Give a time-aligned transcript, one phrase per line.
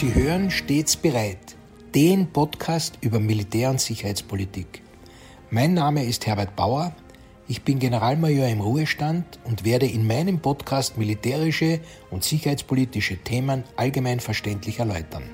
[0.00, 1.58] Sie hören stets bereit,
[1.94, 4.80] den Podcast über Militär- und Sicherheitspolitik.
[5.50, 6.96] Mein Name ist Herbert Bauer,
[7.48, 14.20] ich bin Generalmajor im Ruhestand und werde in meinem Podcast militärische und sicherheitspolitische Themen allgemein
[14.20, 15.24] verständlich erläutern.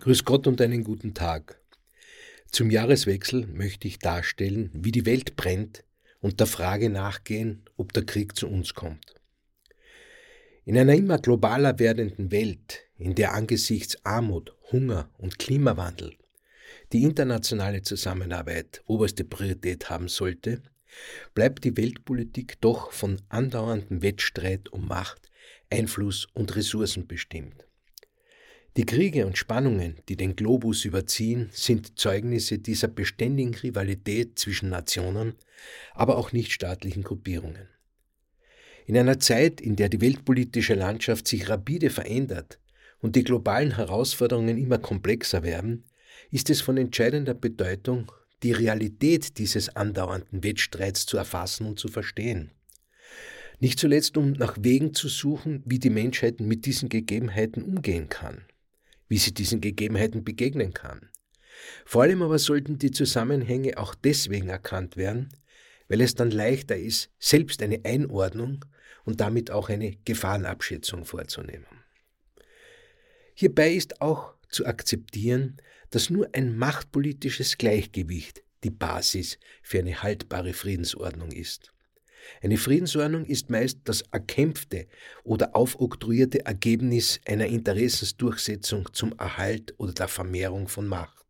[0.00, 1.60] Grüß Gott und einen guten Tag.
[2.50, 5.84] Zum Jahreswechsel möchte ich darstellen, wie die Welt brennt
[6.22, 9.17] und der Frage nachgehen, ob der Krieg zu uns kommt.
[10.68, 16.14] In einer immer globaler werdenden Welt, in der angesichts Armut, Hunger und Klimawandel
[16.92, 20.60] die internationale Zusammenarbeit oberste Priorität haben sollte,
[21.32, 25.30] bleibt die Weltpolitik doch von andauerndem Wettstreit um Macht,
[25.70, 27.66] Einfluss und Ressourcen bestimmt.
[28.76, 35.32] Die Kriege und Spannungen, die den Globus überziehen, sind Zeugnisse dieser beständigen Rivalität zwischen Nationen,
[35.94, 37.70] aber auch nichtstaatlichen Gruppierungen.
[38.88, 42.58] In einer Zeit, in der die weltpolitische Landschaft sich rapide verändert
[43.00, 45.84] und die globalen Herausforderungen immer komplexer werden,
[46.30, 48.10] ist es von entscheidender Bedeutung,
[48.42, 52.50] die Realität dieses andauernden Wettstreits zu erfassen und zu verstehen.
[53.60, 58.46] Nicht zuletzt, um nach Wegen zu suchen, wie die Menschheit mit diesen Gegebenheiten umgehen kann,
[59.06, 61.10] wie sie diesen Gegebenheiten begegnen kann.
[61.84, 65.28] Vor allem aber sollten die Zusammenhänge auch deswegen erkannt werden,
[65.88, 68.64] weil es dann leichter ist, selbst eine Einordnung
[69.08, 71.64] und damit auch eine Gefahrenabschätzung vorzunehmen.
[73.32, 75.56] Hierbei ist auch zu akzeptieren,
[75.88, 81.72] dass nur ein machtpolitisches Gleichgewicht die Basis für eine haltbare Friedensordnung ist.
[82.42, 84.86] Eine Friedensordnung ist meist das erkämpfte
[85.24, 91.27] oder aufoktroyierte Ergebnis einer Interessensdurchsetzung zum Erhalt oder der Vermehrung von Macht.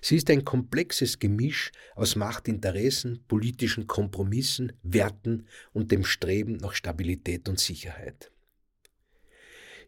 [0.00, 7.48] Sie ist ein komplexes Gemisch aus Machtinteressen, politischen Kompromissen, Werten und dem Streben nach Stabilität
[7.48, 8.30] und Sicherheit.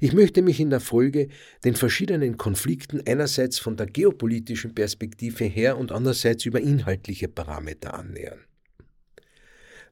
[0.03, 1.29] Ich möchte mich in der Folge
[1.63, 8.41] den verschiedenen Konflikten einerseits von der geopolitischen Perspektive her und andererseits über inhaltliche Parameter annähern.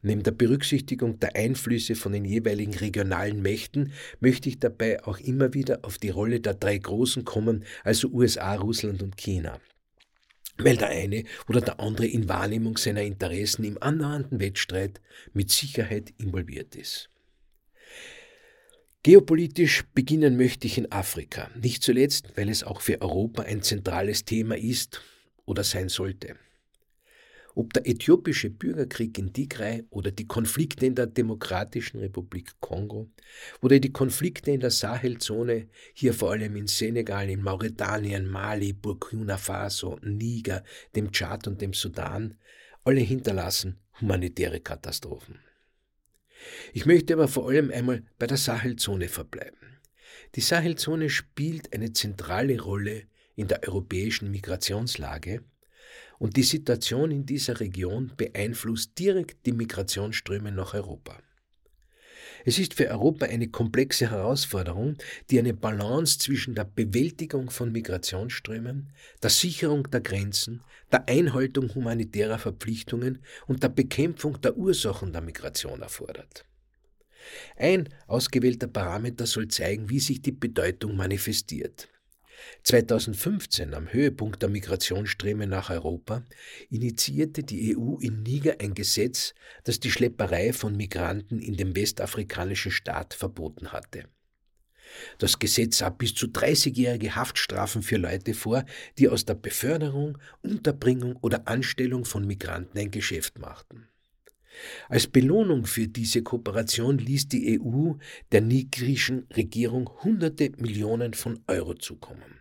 [0.00, 5.52] Neben der Berücksichtigung der Einflüsse von den jeweiligen regionalen Mächten möchte ich dabei auch immer
[5.52, 9.60] wieder auf die Rolle der drei Großen kommen, also USA, Russland und China
[10.58, 15.00] weil der eine oder der andere in Wahrnehmung seiner Interessen im andauernden Wettstreit
[15.32, 17.10] mit Sicherheit involviert ist.
[19.02, 24.24] Geopolitisch beginnen möchte ich in Afrika, nicht zuletzt, weil es auch für Europa ein zentrales
[24.24, 25.00] Thema ist
[25.46, 26.36] oder sein sollte.
[27.58, 33.10] Ob der äthiopische Bürgerkrieg in Tigray oder die Konflikte in der Demokratischen Republik Kongo
[33.60, 39.38] oder die Konflikte in der Sahelzone, hier vor allem in Senegal, in Mauretanien, Mali, Burkina
[39.38, 40.62] Faso, Niger,
[40.94, 42.36] dem Tschad und dem Sudan,
[42.84, 45.40] alle hinterlassen humanitäre Katastrophen.
[46.72, 49.80] Ich möchte aber vor allem einmal bei der Sahelzone verbleiben.
[50.36, 55.42] Die Sahelzone spielt eine zentrale Rolle in der europäischen Migrationslage
[56.18, 61.18] und die Situation in dieser Region beeinflusst direkt die Migrationsströme nach Europa.
[62.44, 64.96] Es ist für Europa eine komplexe Herausforderung,
[65.30, 68.90] die eine Balance zwischen der Bewältigung von Migrationsströmen,
[69.22, 70.62] der Sicherung der Grenzen,
[70.92, 76.44] der Einhaltung humanitärer Verpflichtungen und der Bekämpfung der Ursachen der Migration erfordert.
[77.56, 81.88] Ein ausgewählter Parameter soll zeigen, wie sich die Bedeutung manifestiert.
[82.62, 86.24] 2015, am Höhepunkt der Migrationsströme nach Europa,
[86.70, 92.72] initiierte die EU in Niger ein Gesetz, das die Schlepperei von Migranten in dem westafrikanischen
[92.72, 94.04] Staat verboten hatte.
[95.18, 98.64] Das Gesetz sah bis zu 30-jährige Haftstrafen für Leute vor,
[98.98, 103.87] die aus der Beförderung, Unterbringung oder Anstellung von Migranten ein Geschäft machten.
[104.88, 107.94] Als Belohnung für diese Kooperation ließ die EU
[108.32, 112.40] der nigerischen Regierung hunderte Millionen von Euro zukommen.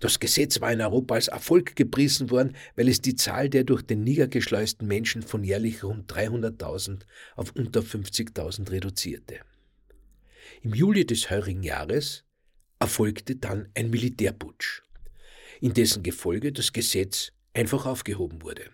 [0.00, 3.82] Das Gesetz war in Europa als Erfolg gepriesen worden, weil es die Zahl der durch
[3.82, 7.00] den Niger geschleusten Menschen von jährlich rund 300.000
[7.36, 9.40] auf unter 50.000 reduzierte.
[10.62, 12.24] Im Juli des heurigen Jahres
[12.78, 14.82] erfolgte dann ein Militärputsch,
[15.60, 18.70] in dessen Gefolge das Gesetz einfach aufgehoben wurde.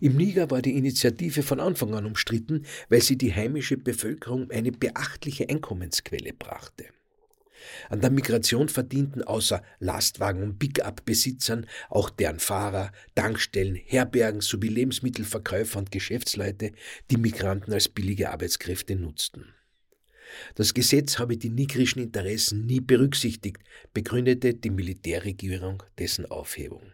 [0.00, 4.72] Im Niger war die Initiative von Anfang an umstritten, weil sie die heimische Bevölkerung eine
[4.72, 6.86] beachtliche Einkommensquelle brachte.
[7.88, 15.78] An der Migration verdienten außer Lastwagen- und Pickup-Besitzern auch deren Fahrer, Tankstellen, Herbergen sowie Lebensmittelverkäufer
[15.78, 16.72] und Geschäftsleute,
[17.10, 19.54] die Migranten als billige Arbeitskräfte nutzten.
[20.54, 23.58] Das Gesetz habe die nigrischen Interessen nie berücksichtigt,
[23.94, 26.92] begründete die Militärregierung dessen Aufhebung.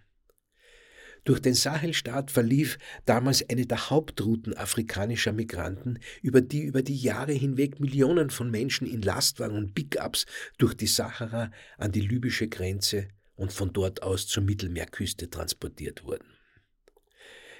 [1.24, 7.32] Durch den Sahelstaat verlief damals eine der Hauptrouten afrikanischer Migranten, über die über die Jahre
[7.32, 10.26] hinweg Millionen von Menschen in Lastwagen und Pickups
[10.58, 16.26] durch die Sahara an die libysche Grenze und von dort aus zur Mittelmeerküste transportiert wurden.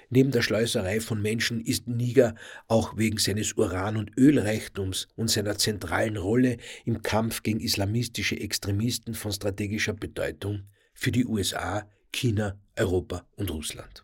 [0.09, 2.35] Neben der Schleuserei von Menschen ist Niger
[2.67, 9.15] auch wegen seines Uran- und Ölreichtums und seiner zentralen Rolle im Kampf gegen islamistische Extremisten
[9.15, 10.63] von strategischer Bedeutung
[10.93, 14.03] für die USA, China, Europa und Russland.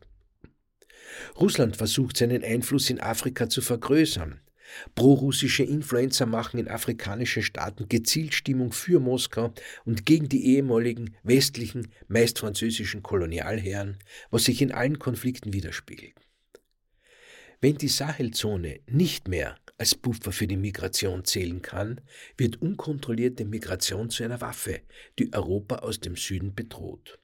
[1.39, 4.41] Russland versucht seinen Einfluss in Afrika zu vergrößern.
[4.93, 9.53] Prorussische Influencer machen in afrikanischen Staaten gezielt Stimmung für Moskau
[9.85, 13.97] und gegen die ehemaligen westlichen, meist französischen Kolonialherren,
[14.29, 16.13] was sich in allen Konflikten widerspiegelt.
[17.61, 22.01] Wenn die Sahelzone nicht mehr als Puffer für die Migration zählen kann,
[22.37, 24.81] wird unkontrollierte Migration zu einer Waffe,
[25.17, 27.19] die Europa aus dem Süden bedroht.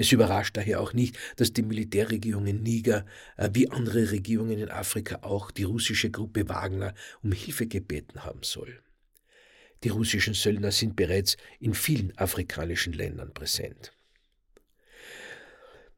[0.00, 3.04] Es überrascht daher auch nicht, dass die Militärregierung in Niger,
[3.36, 8.44] äh, wie andere Regierungen in Afrika auch, die russische Gruppe Wagner um Hilfe gebeten haben
[8.44, 8.80] soll.
[9.82, 13.92] Die russischen Söldner sind bereits in vielen afrikanischen Ländern präsent.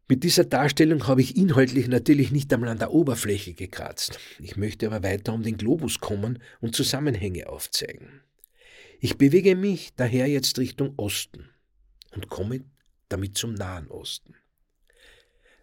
[0.08, 4.18] Mit dieser Darstellung habe ich inhaltlich natürlich nicht einmal an der Oberfläche gekratzt.
[4.38, 8.22] Ich möchte aber weiter um den Globus kommen und Zusammenhänge aufzeigen.
[8.98, 11.50] Ich bewege mich daher jetzt Richtung Osten
[12.12, 12.64] und komme
[13.10, 14.34] damit zum Nahen Osten.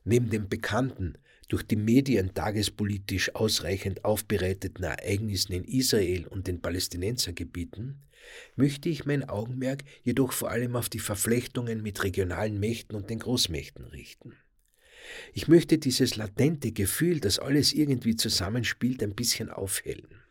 [0.03, 1.17] Neben den bekannten,
[1.47, 8.01] durch die Medien tagespolitisch ausreichend aufbereiteten Ereignissen in Israel und den Palästinensergebieten
[8.55, 13.19] möchte ich mein Augenmerk jedoch vor allem auf die Verflechtungen mit regionalen Mächten und den
[13.19, 14.33] Großmächten richten.
[15.33, 20.21] Ich möchte dieses latente Gefühl, dass alles irgendwie zusammenspielt, ein bisschen aufhellen.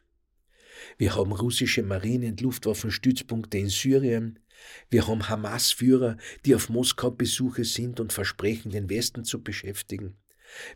[0.99, 4.39] Wir haben russische Marine- und Luftwaffenstützpunkte in Syrien,
[4.89, 10.17] wir haben Hamas-Führer, die auf Moskau-Besuche sind und versprechen, den Westen zu beschäftigen.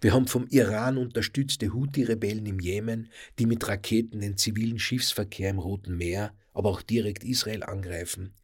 [0.01, 5.59] Wir haben vom Iran unterstützte Houthi-Rebellen im Jemen, die mit Raketen den zivilen Schiffsverkehr im
[5.59, 8.35] Roten Meer, aber auch direkt Israel angreifen.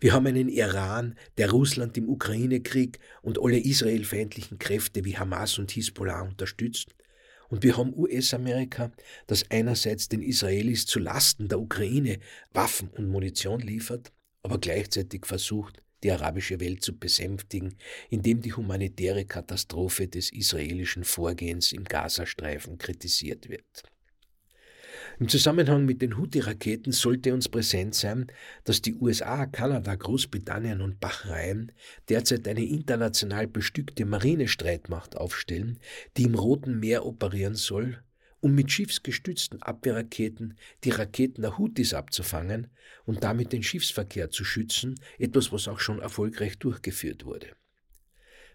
[0.00, 5.70] Wir haben einen Iran, der Russland im Ukraine-Krieg und alle israelfeindlichen Kräfte wie Hamas und
[5.70, 6.94] Hisbollah unterstützt.
[7.48, 8.92] Und wir haben US-Amerika,
[9.26, 12.18] das einerseits den Israelis zu Lasten der Ukraine
[12.52, 14.12] Waffen und Munition liefert
[14.46, 17.74] aber gleichzeitig versucht, die arabische Welt zu besänftigen,
[18.10, 23.82] indem die humanitäre Katastrophe des israelischen Vorgehens im Gazastreifen kritisiert wird.
[25.18, 28.28] Im Zusammenhang mit den Houthi-Raketen sollte uns präsent sein,
[28.62, 31.72] dass die USA, Kanada, Großbritannien und Bahrain
[32.08, 35.80] derzeit eine international bestückte Marinestreitmacht aufstellen,
[36.16, 37.98] die im Roten Meer operieren soll
[38.40, 42.68] um mit schiffsgestützten Abwehrraketen die Raketen der Houthis abzufangen
[43.04, 47.48] und damit den Schiffsverkehr zu schützen, etwas, was auch schon erfolgreich durchgeführt wurde.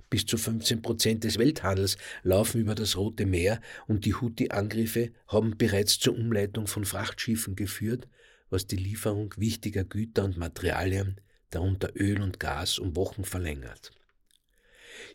[0.09, 5.57] Bis zu 15 Prozent des Welthandels laufen über das Rote Meer und die Houthi-Angriffe haben
[5.57, 8.09] bereits zur Umleitung von Frachtschiffen geführt,
[8.49, 13.91] was die Lieferung wichtiger Güter und Materialien, darunter Öl und Gas, um Wochen verlängert.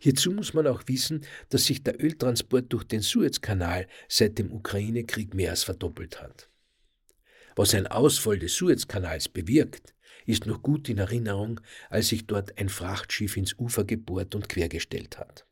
[0.01, 5.35] Hierzu muss man auch wissen, dass sich der Öltransport durch den Suezkanal seit dem Ukraine-Krieg
[5.35, 6.51] mehr als verdoppelt hat.
[7.55, 9.95] Was ein Ausfall des Suezkanals bewirkt,
[10.27, 15.19] ist noch gut in Erinnerung, als sich dort ein Frachtschiff ins Ufer gebohrt und quergestellt
[15.19, 15.47] hat.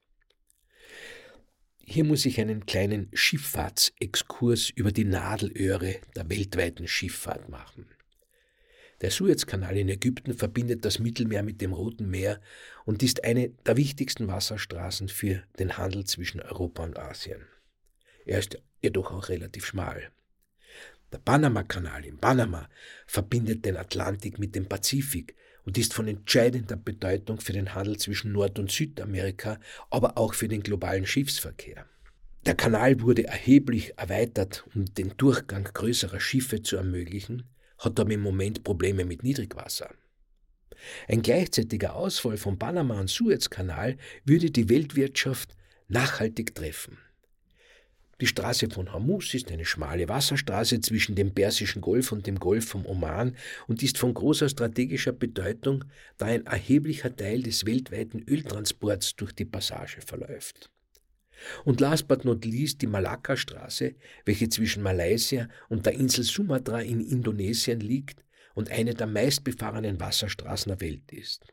[1.87, 7.87] Hier muss ich einen kleinen Schifffahrtsexkurs über die Nadelöhre der weltweiten Schifffahrt machen.
[9.04, 12.40] Der Suezkanal in Ägypten verbindet das Mittelmeer mit dem Roten Meer
[12.87, 17.42] und ist eine der wichtigsten Wasserstraßen für den Handel zwischen Europa und Asien.
[18.25, 20.11] Er ist jedoch auch relativ schmal.
[21.12, 22.66] Der Panama-Kanal in Panama
[23.06, 25.34] verbindet den Atlantik mit dem Pazifik
[25.66, 30.49] und ist von entscheidender Bedeutung für den Handel zwischen Nord- und Südamerika, aber auch für
[30.49, 31.84] den globalen Schiffsverkehr.
[32.46, 37.50] Der Kanal wurde erheblich erweitert, um den Durchgang größerer Schiffe zu ermöglichen,
[37.85, 39.91] hat aber im Moment Probleme mit Niedrigwasser.
[41.09, 45.57] Ein gleichzeitiger Ausfall vom Panama- und Suezkanal würde die Weltwirtschaft
[45.88, 46.99] nachhaltig treffen.
[48.21, 52.67] Die Straße von Hormuz ist eine schmale Wasserstraße zwischen dem Persischen Golf und dem Golf
[52.69, 53.37] vom Oman
[53.67, 55.85] und ist von großer strategischer Bedeutung,
[56.17, 60.71] da ein erheblicher Teil des weltweiten Öltransports durch die Passage verläuft.
[61.64, 67.00] Und last but not least die Malakka-Straße, welche zwischen Malaysia und der Insel Sumatra in
[67.00, 68.25] Indonesien liegt
[68.55, 71.45] und eine der meistbefahrenen Wasserstraßen der Welt ist.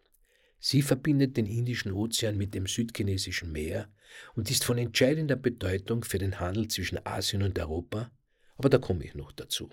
[0.59, 3.89] Sie verbindet den Indischen Ozean mit dem Südchinesischen Meer
[4.35, 8.11] und ist von entscheidender Bedeutung für den Handel zwischen Asien und Europa,
[8.57, 9.69] aber da komme ich noch dazu.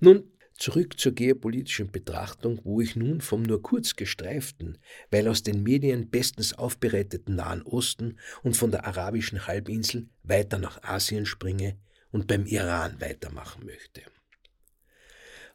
[0.00, 4.78] Nun zurück zur geopolitischen Betrachtung, wo ich nun vom nur kurz gestreiften,
[5.10, 10.82] weil aus den Medien bestens aufbereiteten Nahen Osten und von der arabischen Halbinsel weiter nach
[10.82, 11.78] Asien springe
[12.10, 14.02] und beim Iran weitermachen möchte.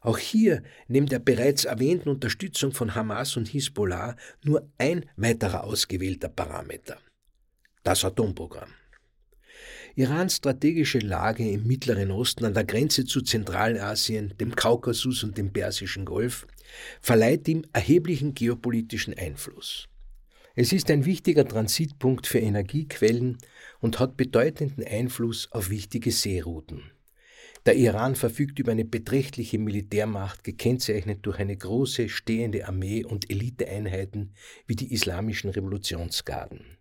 [0.00, 6.28] Auch hier nimmt der bereits erwähnten Unterstützung von Hamas und Hisbollah nur ein weiterer ausgewählter
[6.28, 6.98] Parameter,
[7.84, 8.70] das Atomprogramm.
[9.94, 15.52] Irans strategische Lage im Mittleren Osten an der Grenze zu Zentralasien, dem Kaukasus und dem
[15.52, 16.46] Persischen Golf
[17.02, 19.88] verleiht ihm erheblichen geopolitischen Einfluss.
[20.54, 23.36] Es ist ein wichtiger Transitpunkt für Energiequellen
[23.80, 26.90] und hat bedeutenden Einfluss auf wichtige Seerouten.
[27.66, 34.34] Der Iran verfügt über eine beträchtliche Militärmacht, gekennzeichnet durch eine große stehende Armee und Eliteeinheiten
[34.66, 36.78] wie die islamischen Revolutionsgarden.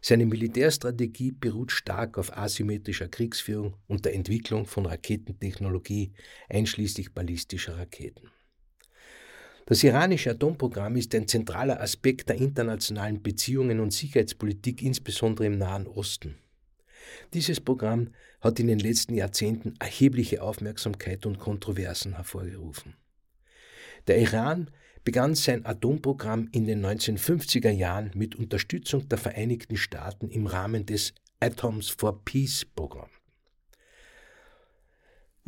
[0.00, 6.12] Seine Militärstrategie beruht stark auf asymmetrischer Kriegsführung und der Entwicklung von Raketentechnologie,
[6.48, 8.30] einschließlich ballistischer Raketen.
[9.66, 15.86] Das iranische Atomprogramm ist ein zentraler Aspekt der internationalen Beziehungen und Sicherheitspolitik, insbesondere im Nahen
[15.86, 16.38] Osten.
[17.34, 22.94] Dieses Programm hat in den letzten Jahrzehnten erhebliche Aufmerksamkeit und Kontroversen hervorgerufen.
[24.06, 24.70] Der Iran
[25.04, 31.14] begann sein Atomprogramm in den 1950er Jahren mit Unterstützung der Vereinigten Staaten im Rahmen des
[31.40, 33.12] Atoms for Peace Programms.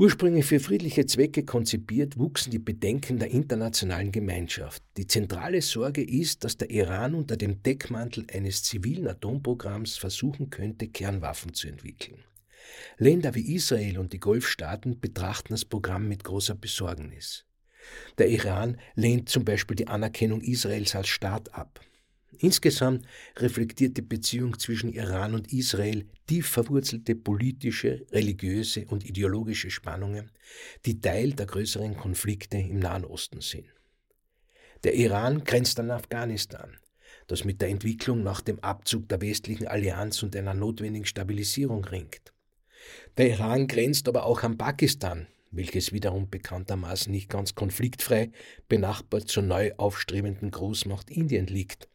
[0.00, 4.82] Ursprünglich für friedliche Zwecke konzipiert, wuchsen die Bedenken der internationalen Gemeinschaft.
[4.96, 10.88] Die zentrale Sorge ist, dass der Iran unter dem Deckmantel eines zivilen Atomprogramms versuchen könnte,
[10.88, 12.24] Kernwaffen zu entwickeln.
[12.96, 17.44] Länder wie Israel und die Golfstaaten betrachten das Programm mit großer Besorgnis.
[18.18, 21.80] Der Iran lehnt zum Beispiel die Anerkennung Israels als Staat ab.
[22.38, 23.06] Insgesamt
[23.36, 30.30] reflektiert die Beziehung zwischen Iran und Israel tief verwurzelte politische, religiöse und ideologische Spannungen,
[30.86, 33.66] die Teil der größeren Konflikte im Nahen Osten sind.
[34.84, 36.78] Der Iran grenzt an Afghanistan,
[37.26, 42.32] das mit der Entwicklung nach dem Abzug der westlichen Allianz und einer notwendigen Stabilisierung ringt.
[43.18, 48.30] Der Iran grenzt aber auch an Pakistan, welches wiederum bekanntermaßen nicht ganz konfliktfrei
[48.68, 51.88] benachbart zur neu aufstrebenden Großmacht Indien liegt,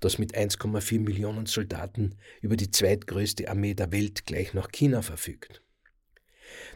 [0.00, 5.62] das mit 1,4 Millionen Soldaten über die zweitgrößte Armee der Welt gleich nach China verfügt.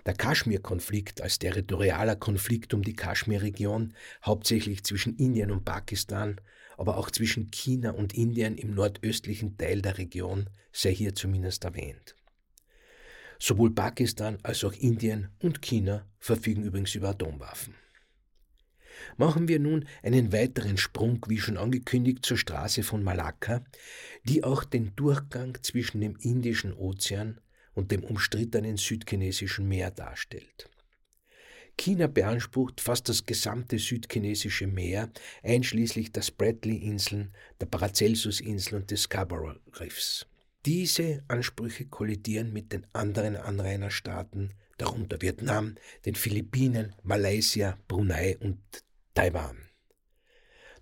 [0.06, 6.40] Der Kaschmir-Konflikt als territorialer Konflikt um die Kaschmir-Region, hauptsächlich zwischen Indien und Pakistan,
[6.76, 12.16] aber auch zwischen China und Indien im nordöstlichen Teil der Region, sei hier zumindest erwähnt.
[13.44, 17.74] Sowohl Pakistan als auch Indien und China verfügen übrigens über Atomwaffen.
[19.16, 23.64] Machen wir nun einen weiteren Sprung, wie schon angekündigt, zur Straße von Malakka,
[24.22, 27.40] die auch den Durchgang zwischen dem Indischen Ozean
[27.74, 30.70] und dem umstrittenen südchinesischen Meer darstellt.
[31.76, 35.10] China beansprucht fast das gesamte südchinesische Meer,
[35.42, 40.28] einschließlich der Spratly-Inseln, der Paracelsus-Insel und des Scarborough Riffs.
[40.64, 45.74] Diese Ansprüche kollidieren mit den anderen Anrainerstaaten, darunter Vietnam,
[46.06, 48.60] den Philippinen, Malaysia, Brunei und
[49.12, 49.56] Taiwan.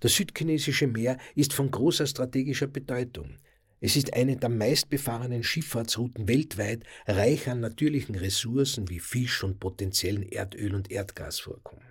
[0.01, 3.39] Das südchinesische Meer ist von großer strategischer Bedeutung.
[3.81, 10.25] Es ist eine der meistbefahrenen Schifffahrtsrouten weltweit, reich an natürlichen Ressourcen wie Fisch und potenziellen
[10.25, 11.87] Erdöl- und Erdgasvorkommen.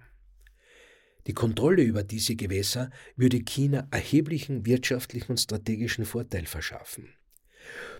[1.25, 7.09] Die Kontrolle über diese Gewässer würde China erheblichen wirtschaftlichen und strategischen Vorteil verschaffen.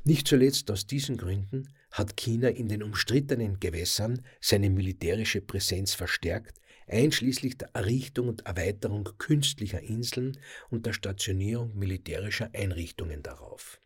[0.04, 6.60] Nicht zuletzt aus diesen Gründen hat China in den umstrittenen Gewässern seine militärische Präsenz verstärkt,
[6.88, 10.38] einschließlich der Errichtung und Erweiterung künstlicher Inseln
[10.70, 13.80] und der Stationierung militärischer Einrichtungen darauf.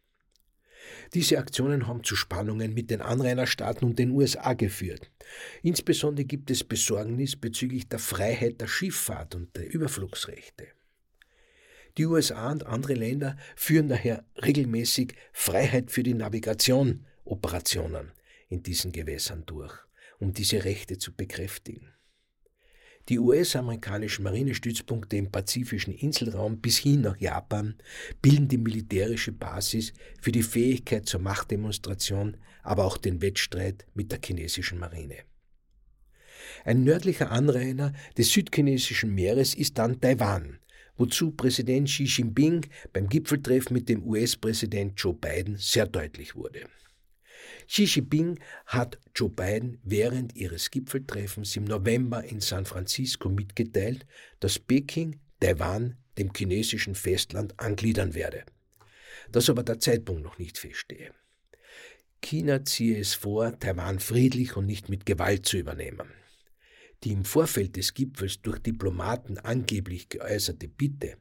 [1.13, 5.09] Diese Aktionen haben zu Spannungen mit den Anrainerstaaten und den USA geführt.
[5.61, 10.67] Insbesondere gibt es Besorgnis bezüglich der Freiheit der Schifffahrt und der Überflugsrechte.
[11.97, 18.11] Die USA und andere Länder führen daher regelmäßig Freiheit für die Navigation Operationen
[18.49, 19.73] in diesen Gewässern durch,
[20.19, 21.93] um diese Rechte zu bekräftigen.
[23.09, 27.75] Die US-amerikanischen Marinestützpunkte im pazifischen Inselraum bis hin nach Japan
[28.21, 34.19] bilden die militärische Basis für die Fähigkeit zur Machtdemonstration, aber auch den Wettstreit mit der
[34.23, 35.17] chinesischen Marine.
[36.63, 40.59] Ein nördlicher Anrainer des südchinesischen Meeres ist dann Taiwan,
[40.97, 46.67] wozu Präsident Xi Jinping beim Gipfeltreffen mit dem US-Präsident Joe Biden sehr deutlich wurde.
[47.67, 54.05] Xi Jinping hat Joe Biden während ihres Gipfeltreffens im November in San Francisco mitgeteilt,
[54.39, 58.43] dass Peking Taiwan dem chinesischen Festland angliedern werde.
[59.31, 61.11] Dass aber der Zeitpunkt noch nicht feststehe.
[62.21, 66.07] China ziehe es vor, Taiwan friedlich und nicht mit Gewalt zu übernehmen.
[67.03, 71.17] Die im Vorfeld des Gipfels durch Diplomaten angeblich geäußerte Bitte,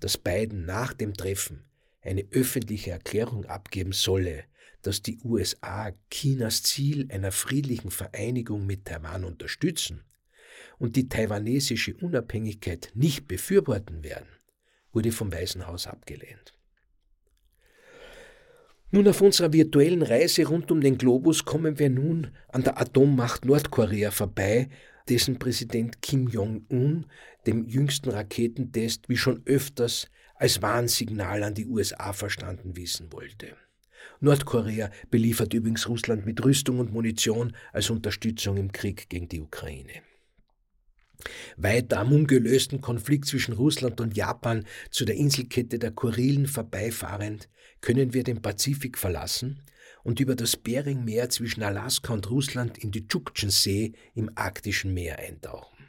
[0.00, 1.64] dass Biden nach dem Treffen
[2.02, 4.44] eine öffentliche Erklärung abgeben solle,
[4.82, 10.02] dass die USA Chinas Ziel einer friedlichen Vereinigung mit Taiwan unterstützen
[10.78, 14.28] und die taiwanesische Unabhängigkeit nicht befürworten werden,
[14.92, 16.54] wurde vom Weißen Haus abgelehnt.
[18.90, 23.44] Nun auf unserer virtuellen Reise rund um den Globus kommen wir nun an der Atommacht
[23.44, 24.68] Nordkorea vorbei,
[25.10, 27.06] dessen Präsident Kim Jong-un
[27.46, 33.56] dem jüngsten Raketentest wie schon öfters als Warnsignal an die USA verstanden wissen wollte.
[34.20, 40.02] Nordkorea beliefert übrigens Russland mit Rüstung und Munition als Unterstützung im Krieg gegen die Ukraine.
[41.56, 47.50] Weiter am ungelösten Konflikt zwischen Russland und Japan zu der Inselkette der Kurilen vorbeifahrend,
[47.82, 49.60] können wir den Pazifik verlassen
[50.02, 55.88] und über das Beringmeer zwischen Alaska und Russland in die Tschuktschensee im arktischen Meer eintauchen.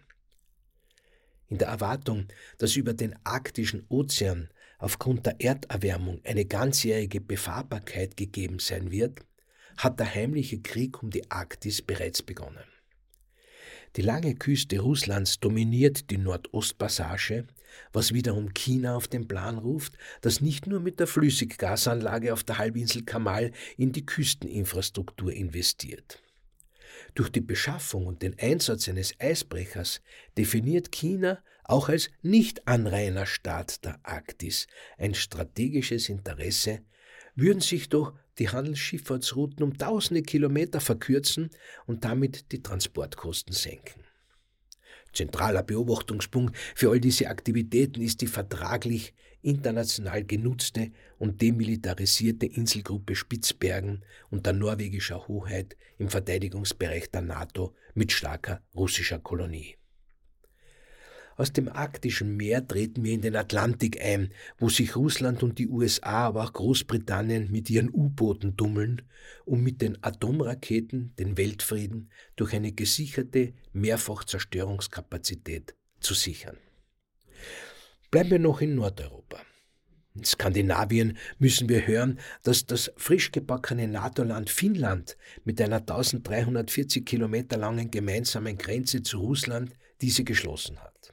[1.47, 2.27] In der Erwartung,
[2.57, 4.49] dass über den arktischen Ozean
[4.79, 9.19] aufgrund der Erderwärmung eine ganzjährige Befahrbarkeit gegeben sein wird,
[9.77, 12.70] hat der heimliche Krieg um die Arktis bereits begonnen.
[13.97, 17.45] Die lange Küste Russlands dominiert die Nordostpassage,
[17.91, 22.57] was wiederum China auf den Plan ruft, das nicht nur mit der Flüssiggasanlage auf der
[22.57, 26.21] Halbinsel Kamal in die Küsteninfrastruktur investiert.
[27.15, 30.01] Durch die Beschaffung und den Einsatz eines Eisbrechers
[30.37, 36.79] definiert China auch als Nicht-Anrainerstaat der Arktis ein strategisches Interesse,
[37.35, 41.49] würden sich doch die Handelsschifffahrtsrouten um tausende Kilometer verkürzen
[41.85, 44.03] und damit die Transportkosten senken.
[45.13, 54.05] Zentraler Beobachtungspunkt für all diese Aktivitäten ist die vertraglich international genutzte und demilitarisierte Inselgruppe Spitzbergen
[54.29, 59.75] unter norwegischer Hoheit im Verteidigungsbereich der NATO mit starker russischer Kolonie.
[61.37, 65.67] Aus dem arktischen Meer treten wir in den Atlantik ein, wo sich Russland und die
[65.67, 69.03] USA, aber auch Großbritannien mit ihren U-Booten tummeln,
[69.45, 76.57] um mit den Atomraketen den Weltfrieden durch eine gesicherte Mehrfachzerstörungskapazität zu sichern.
[78.11, 79.41] Bleiben wir noch in Nordeuropa.
[80.13, 85.15] In Skandinavien müssen wir hören, dass das frisch gebackene NATO-Land Finnland
[85.45, 91.10] mit einer 1340 Kilometer langen gemeinsamen Grenze zu Russland diese geschlossen hat.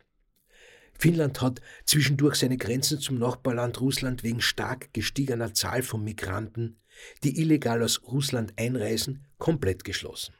[0.98, 6.76] Finnland hat zwischendurch seine Grenzen zum Nachbarland Russland wegen stark gestiegener Zahl von Migranten,
[7.22, 10.34] die illegal aus Russland einreisen, komplett geschlossen.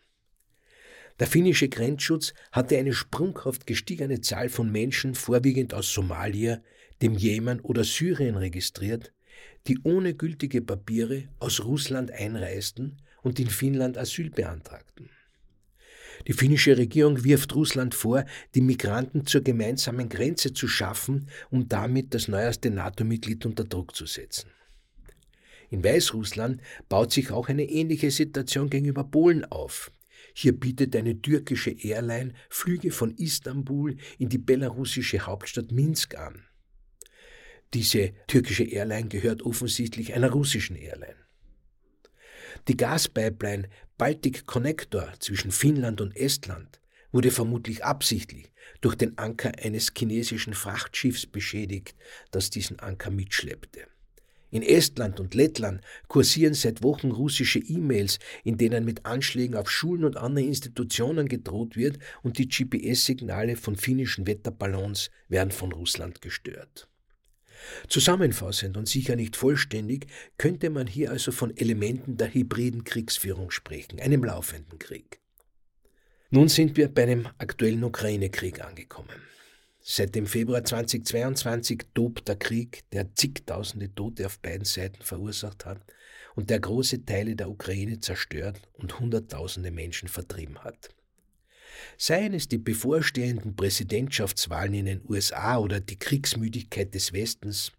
[1.20, 6.60] Der finnische Grenzschutz hatte eine sprunghaft gestiegene Zahl von Menschen, vorwiegend aus Somalia,
[7.02, 9.12] dem Jemen oder Syrien registriert,
[9.68, 15.10] die ohne gültige Papiere aus Russland einreisten und in Finnland Asyl beantragten.
[16.26, 22.14] Die finnische Regierung wirft Russland vor, die Migranten zur gemeinsamen Grenze zu schaffen, um damit
[22.14, 24.50] das neueste NATO-Mitglied unter Druck zu setzen.
[25.70, 29.92] In Weißrussland baut sich auch eine ähnliche Situation gegenüber Polen auf.
[30.34, 36.44] Hier bietet eine türkische Airline Flüge von Istanbul in die belarussische Hauptstadt Minsk an.
[37.74, 41.27] Diese türkische Airline gehört offensichtlich einer russischen Airline.
[42.68, 48.52] Die Gaspipeline Baltic Connector zwischen Finnland und Estland wurde vermutlich absichtlich
[48.82, 51.96] durch den Anker eines chinesischen Frachtschiffs beschädigt,
[52.30, 53.86] das diesen Anker mitschleppte.
[54.50, 60.04] In Estland und Lettland kursieren seit Wochen russische E-Mails, in denen mit Anschlägen auf Schulen
[60.04, 66.87] und andere Institutionen gedroht wird und die GPS-Signale von finnischen Wetterballons werden von Russland gestört.
[67.88, 74.00] Zusammenfassend und sicher nicht vollständig könnte man hier also von Elementen der hybriden Kriegsführung sprechen,
[74.00, 75.20] einem laufenden Krieg.
[76.30, 79.22] Nun sind wir bei einem aktuellen Ukraine-Krieg angekommen.
[79.80, 85.80] Seit dem Februar 2022 tobt der Krieg, der zigtausende Tote auf beiden Seiten verursacht hat
[86.34, 90.90] und der große Teile der Ukraine zerstört und Hunderttausende Menschen vertrieben hat.
[91.96, 97.72] Seien es die bevorstehenden Präsidentschaftswahlen in den USA oder die Kriegsmüdigkeit des Westens,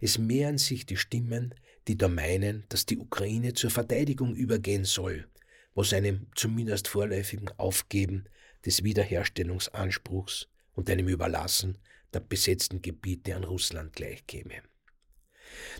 [0.00, 1.54] es mehren sich die Stimmen,
[1.88, 5.26] die da meinen, dass die Ukraine zur Verteidigung übergehen soll,
[5.74, 8.24] was einem zumindest vorläufigen Aufgeben
[8.64, 11.78] des Wiederherstellungsanspruchs und einem Überlassen
[12.12, 14.62] der besetzten Gebiete an Russland gleichkäme.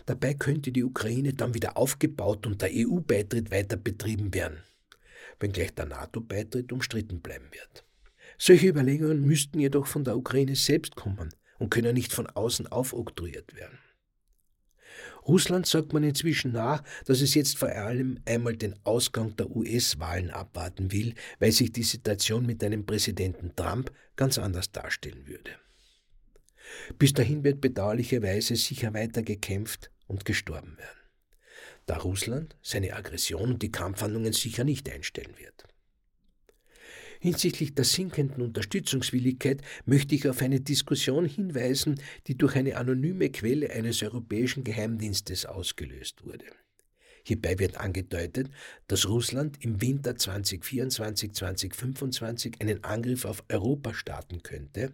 [0.05, 4.63] Dabei könnte die Ukraine dann wieder aufgebaut und der EU-Beitritt weiter betrieben werden,
[5.39, 7.85] wenngleich der NATO-Beitritt umstritten bleiben wird.
[8.37, 13.55] Solche Überlegungen müssten jedoch von der Ukraine selbst kommen und können nicht von außen aufoktroyiert
[13.55, 13.79] werden.
[15.27, 20.29] Russland sagt man inzwischen nach, dass es jetzt vor allem einmal den Ausgang der US-Wahlen
[20.29, 25.51] abwarten will, weil sich die Situation mit einem Präsidenten Trump ganz anders darstellen würde.
[26.97, 30.99] Bis dahin wird bedauerlicherweise sicher weiter gekämpft und gestorben werden,
[31.87, 35.65] da Russland seine Aggression und die Kampfhandlungen sicher nicht einstellen wird.
[37.19, 43.71] Hinsichtlich der sinkenden Unterstützungswilligkeit möchte ich auf eine Diskussion hinweisen, die durch eine anonyme Quelle
[43.71, 46.45] eines europäischen Geheimdienstes ausgelöst wurde.
[47.27, 48.49] Hierbei wird angedeutet,
[48.87, 54.93] dass Russland im Winter 2024-2025 einen Angriff auf Europa starten könnte,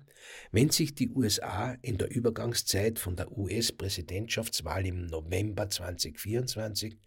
[0.51, 6.97] wenn sich die USA in der Übergangszeit von der US-Präsidentschaftswahl im November 2024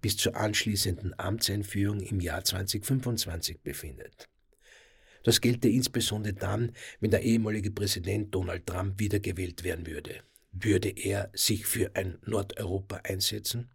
[0.00, 4.28] bis zur anschließenden Amtseinführung im Jahr 2025 befindet.
[5.22, 10.24] Das gelte insbesondere dann, wenn der ehemalige Präsident Donald Trump wiedergewählt werden würde.
[10.50, 13.70] Würde er sich für ein Nordeuropa einsetzen?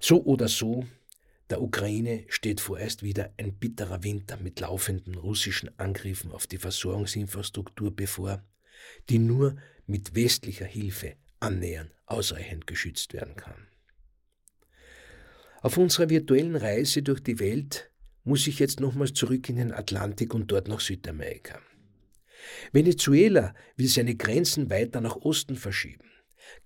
[0.00, 0.86] So oder so,
[1.50, 7.94] der Ukraine steht vorerst wieder ein bitterer Winter mit laufenden russischen Angriffen auf die Versorgungsinfrastruktur
[7.94, 8.42] bevor,
[9.08, 13.68] die nur mit westlicher Hilfe annähernd ausreichend geschützt werden kann.
[15.62, 17.90] Auf unserer virtuellen Reise durch die Welt
[18.24, 21.60] muss ich jetzt nochmals zurück in den Atlantik und dort nach Südamerika.
[22.72, 26.10] Venezuela will seine Grenzen weiter nach Osten verschieben.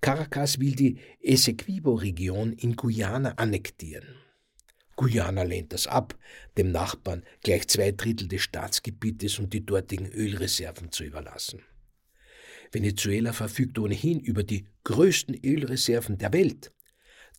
[0.01, 4.15] Caracas will die Essequibo-Region in Guyana annektieren.
[4.95, 6.17] Guyana lehnt das ab,
[6.57, 11.63] dem Nachbarn gleich zwei Drittel des Staatsgebietes und die dortigen Ölreserven zu überlassen.
[12.71, 16.71] Venezuela verfügt ohnehin über die größten Ölreserven der Welt.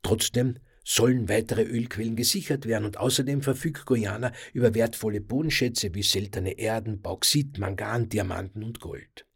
[0.03, 6.59] Trotzdem sollen weitere Ölquellen gesichert werden und außerdem verfügt Guyana über wertvolle Bodenschätze wie seltene
[6.59, 9.27] Erden, Bauxit, Mangan, Diamanten und Gold.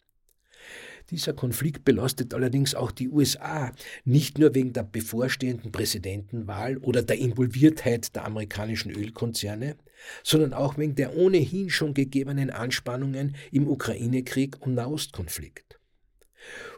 [1.11, 3.73] Dieser Konflikt belastet allerdings auch die USA,
[4.05, 9.77] nicht nur wegen der bevorstehenden Präsidentenwahl oder der Involviertheit der amerikanischen Ölkonzerne,
[10.25, 15.79] sondern auch wegen der ohnehin schon gegebenen Anspannungen im Ukraine-Krieg und Nahostkonflikt.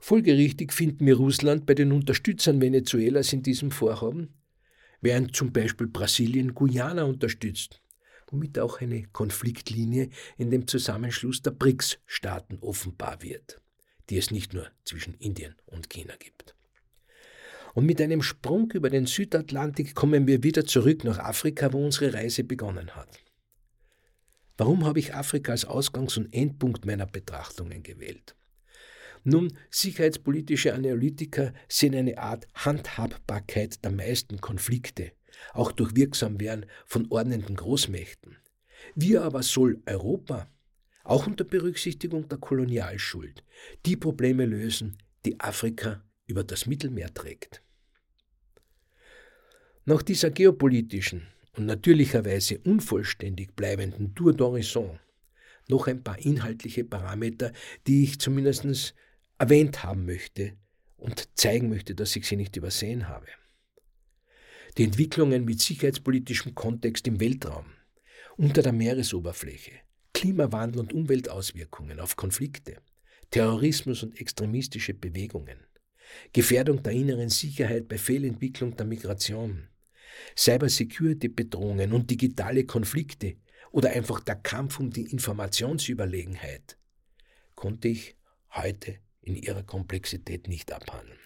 [0.01, 4.35] Folgerichtig finden wir Russland bei den Unterstützern Venezuelas in diesem Vorhaben,
[5.01, 7.83] während zum Beispiel Brasilien Guyana unterstützt,
[8.31, 13.61] womit auch eine Konfliktlinie in dem Zusammenschluss der BRICS-Staaten offenbar wird,
[14.11, 16.55] die es nicht nur zwischen Indien und China gibt.
[17.75, 22.15] Und mit einem Sprung über den Südatlantik kommen wir wieder zurück nach Afrika, wo unsere
[22.15, 23.21] Reise begonnen hat.
[24.57, 28.35] Warum habe ich Afrika als Ausgangs- und Endpunkt meiner Betrachtungen gewählt?
[29.23, 35.13] Nun, sicherheitspolitische Analytiker sehen eine Art Handhabbarkeit der meisten Konflikte,
[35.53, 38.37] auch durch Wirksamwerden von ordnenden Großmächten.
[38.95, 40.49] Wie aber soll Europa,
[41.09, 43.43] auch unter Berücksichtigung der Kolonialschuld,
[43.87, 47.63] die Probleme lösen, die Afrika über das Mittelmeer trägt?
[49.87, 54.99] Nach dieser geopolitischen und natürlicherweise unvollständig bleibenden Tour d'Horizon
[55.69, 57.53] noch ein paar inhaltliche Parameter,
[57.87, 58.95] die ich zumindest
[59.39, 60.59] erwähnt haben möchte
[60.99, 63.27] und zeigen möchte, dass ich sie nicht übersehen habe.
[64.77, 67.67] Die Entwicklungen mit sicherheitspolitischem Kontext im Weltraum,
[68.37, 69.73] unter der Meeresoberfläche,
[70.19, 72.79] Klimawandel und Umweltauswirkungen auf Konflikte,
[73.31, 75.61] Terrorismus und extremistische Bewegungen,
[76.33, 79.69] Gefährdung der inneren Sicherheit bei Fehlentwicklung der Migration,
[80.37, 83.37] Cybersecurity-Bedrohungen und digitale Konflikte
[83.71, 86.77] oder einfach der Kampf um die Informationsüberlegenheit,
[87.55, 88.17] konnte ich
[88.51, 91.21] heute in ihrer Komplexität nicht abhandeln.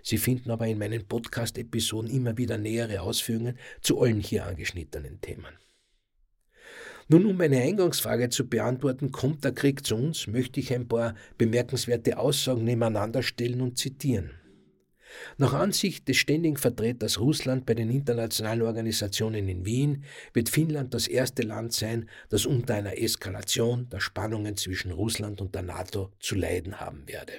[0.00, 5.58] Sie finden aber in meinen Podcast-Episoden immer wieder nähere Ausführungen zu allen hier angeschnittenen Themen.
[7.12, 11.14] Nun, um meine Eingangsfrage zu beantworten, kommt der Krieg zu uns, möchte ich ein paar
[11.36, 14.30] bemerkenswerte Aussagen nebeneinander stellen und zitieren.
[15.36, 21.06] Nach Ansicht des ständigen Vertreters Russland bei den internationalen Organisationen in Wien wird Finnland das
[21.06, 26.34] erste Land sein, das unter einer Eskalation der Spannungen zwischen Russland und der NATO zu
[26.34, 27.34] leiden haben werde.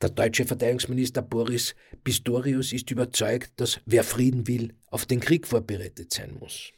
[0.00, 6.12] Der deutsche Verteidigungsminister Boris Pistorius ist überzeugt, dass wer Frieden will, auf den Krieg vorbereitet
[6.12, 6.72] sein muss.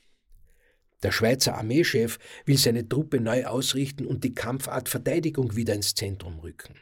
[1.04, 6.38] Der Schweizer Armeechef will seine Truppe neu ausrichten und die Kampfart Verteidigung wieder ins Zentrum
[6.38, 6.74] rücken.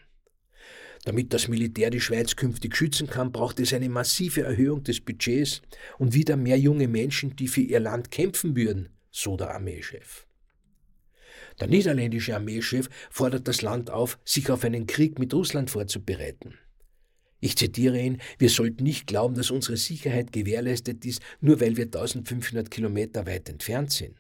[1.05, 5.61] Damit das Militär die Schweiz künftig schützen kann, braucht es eine massive Erhöhung des Budgets
[5.99, 10.29] und wieder mehr junge Menschen, die für ihr Land kämpfen würden, so der Armeechef.
[11.59, 16.55] Der niederländische Armeechef fordert das Land auf, sich auf einen Krieg mit Russland vorzubereiten.
[17.45, 21.87] Ich zitiere ihn, wir sollten nicht glauben, dass unsere Sicherheit gewährleistet ist, nur weil wir
[21.87, 24.15] 1500 Kilometer weit entfernt sind.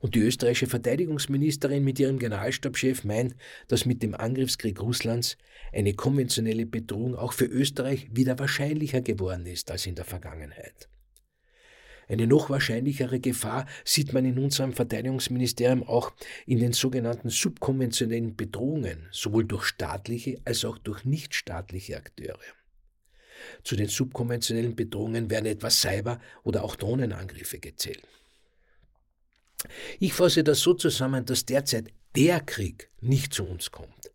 [0.00, 3.34] Und die österreichische Verteidigungsministerin mit ihrem Generalstabschef meint,
[3.68, 5.38] dass mit dem Angriffskrieg Russlands
[5.72, 10.90] eine konventionelle Bedrohung auch für Österreich wieder wahrscheinlicher geworden ist als in der Vergangenheit.
[12.08, 16.12] Eine noch wahrscheinlichere Gefahr sieht man in unserem Verteidigungsministerium auch
[16.46, 22.38] in den sogenannten subkonventionellen Bedrohungen, sowohl durch staatliche als auch durch nichtstaatliche Akteure.
[23.62, 28.02] Zu den subkonventionellen Bedrohungen werden etwa Cyber- oder auch Drohnenangriffe gezählt.
[29.98, 34.12] Ich fasse das so zusammen, dass derzeit der Krieg nicht zu uns kommt.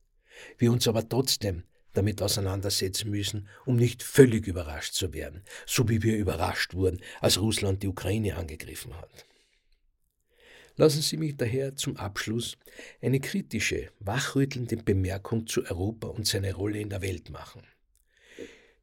[0.58, 6.04] Wir uns aber trotzdem damit auseinandersetzen müssen, um nicht völlig überrascht zu werden, so wie
[6.04, 9.26] wir überrascht wurden, als Russland die Ukraine angegriffen hat.
[10.76, 12.58] Lassen Sie mich daher zum Abschluss
[13.02, 17.64] eine kritische, wachrüttelnde Bemerkung zu Europa und seiner Rolle in der Welt machen.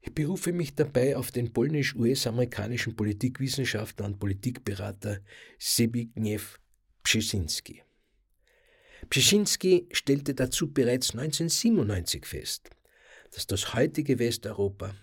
[0.02, 5.20] Ich berufe mich dabei auf den polnisch-US-amerikanischen Politikwissenschaftler und Politikberater
[5.58, 6.42] Zbigniew
[7.02, 7.82] Brzezinski.
[9.08, 12.70] Brzezinski stellte dazu bereits 1997 fest,
[13.36, 14.94] dass das heutige Westeuropa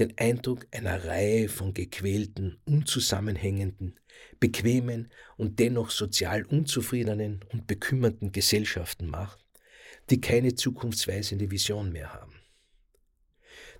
[0.00, 4.00] den Eindruck einer Reihe von gequälten, unzusammenhängenden,
[4.40, 9.38] bequemen und dennoch sozial unzufriedenen und bekümmerten Gesellschaften macht,
[10.10, 12.34] die keine zukunftsweisende Vision mehr haben.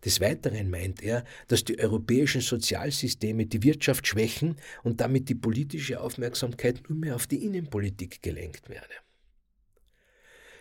[0.05, 6.01] Des Weiteren meint er, dass die europäischen Sozialsysteme die Wirtschaft schwächen und damit die politische
[6.01, 8.95] Aufmerksamkeit nur mehr auf die Innenpolitik gelenkt werde.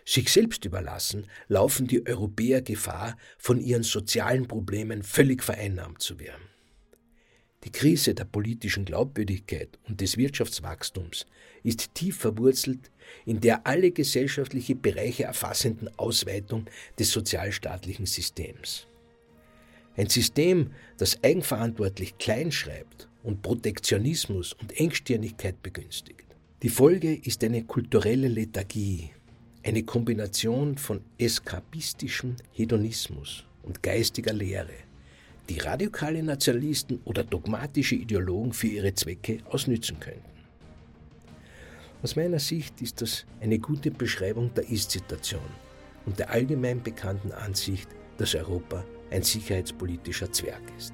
[0.08, 6.44] Sich selbst überlassen, laufen die Europäer Gefahr, von ihren sozialen Problemen völlig vereinnahmt zu werden.
[7.64, 11.26] Die Krise der politischen Glaubwürdigkeit und des Wirtschaftswachstums
[11.64, 12.92] ist tief verwurzelt
[13.26, 16.68] in der alle gesellschaftliche Bereiche erfassenden Ausweitung
[17.00, 18.86] des sozialstaatlichen Systems.
[19.98, 26.26] Ein System, das eigenverantwortlich kleinschreibt und Protektionismus und Engstirnigkeit begünstigt.
[26.62, 29.10] Die Folge ist eine kulturelle Lethargie,
[29.66, 34.76] eine Kombination von eskapistischem Hedonismus und geistiger Lehre,
[35.50, 40.22] die radikale Nationalisten oder dogmatische Ideologen für ihre Zwecke ausnützen könnten.
[42.04, 45.42] Aus meiner Sicht ist das eine gute Beschreibung der Ist-Situation
[46.06, 50.94] und der allgemein bekannten Ansicht, dass Europa ein sicherheitspolitischer Zwerg ist.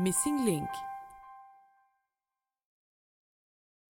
[0.00, 0.89] Missing Link